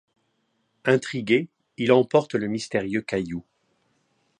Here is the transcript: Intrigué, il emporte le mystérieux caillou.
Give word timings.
Intrigué, 0.85 1.47
il 1.77 1.91
emporte 1.91 2.33
le 2.33 2.47
mystérieux 2.47 3.03
caillou. 3.03 3.45